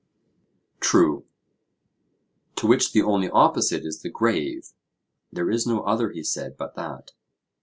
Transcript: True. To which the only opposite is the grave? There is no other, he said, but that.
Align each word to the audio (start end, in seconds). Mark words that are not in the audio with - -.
True. 0.79 1.27
To 2.55 2.65
which 2.65 2.91
the 2.91 3.03
only 3.03 3.29
opposite 3.29 3.85
is 3.85 4.01
the 4.01 4.09
grave? 4.09 4.69
There 5.31 5.51
is 5.51 5.67
no 5.67 5.81
other, 5.81 6.09
he 6.09 6.23
said, 6.23 6.57
but 6.57 6.73
that. 6.73 7.11